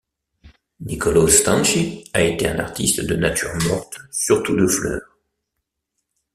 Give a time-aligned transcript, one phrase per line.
[0.77, 5.19] Niccolò Stanchi a été un artiste de nature morte surtout de fleurs.